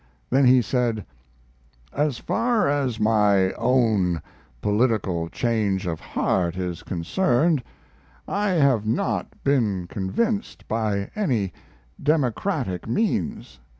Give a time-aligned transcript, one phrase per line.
[0.31, 1.05] Then he said:
[1.93, 4.19] As far as my own
[4.59, 7.61] political change of heart is concerned,
[8.27, 11.53] I have not been convinced by any
[12.01, 13.59] Democratic means.